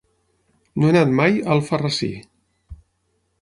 No 0.83 0.87
he 0.87 0.93
anat 0.93 1.13
mai 1.19 1.37
a 1.41 1.43
Alfarrasí. 1.57 2.11